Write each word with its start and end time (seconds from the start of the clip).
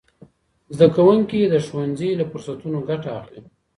زدهکوونکي 0.75 1.39
د 1.43 1.55
ښوونځي 1.65 2.09
له 2.19 2.25
فرصتونو 2.31 2.77
ګټه 2.89 3.09
اخلي. 3.19 3.41